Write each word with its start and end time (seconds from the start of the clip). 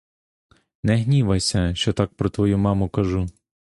Не 0.83 0.95
гнівайся, 0.97 1.75
що 1.75 1.93
так 1.93 2.13
про 2.13 2.29
твою 2.29 2.57
маму 2.57 2.89
кажу. 2.89 3.29